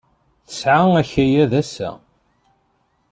[0.47, 1.89] Nesɛa akayad ass-a.